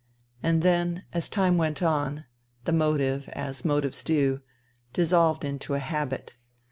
And 0.41 0.63
then, 0.63 1.03
as 1.13 1.29
time 1.29 1.59
went 1.59 1.83
on, 1.83 2.25
the 2.65 2.73
motive, 2.73 3.29
as 3.33 3.63
motives 3.63 4.03
do, 4.03 4.41
dissolved 4.93 5.45
into 5.45 5.75
a 5.75 5.77
habit. 5.79 6.37